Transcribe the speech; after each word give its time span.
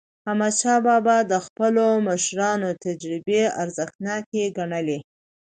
احمدشاه 0.29 0.79
بابا 0.87 1.17
د 1.31 1.33
خپلو 1.45 1.85
مشرانو 2.07 2.69
تجربې 2.83 3.41
ارزښتناکې 3.61 4.43
ګڼلې. 4.57 4.99